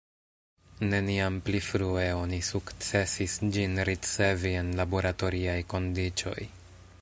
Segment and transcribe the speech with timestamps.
[0.93, 6.41] Neniam pli frue oni sukcesis ĝin ricevi en laboratoriaj kondiĉoj.